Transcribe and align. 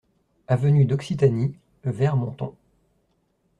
Avenue 0.47 0.85
D'Occitanie, 0.87 1.59
Veyre-Monton 1.83 2.55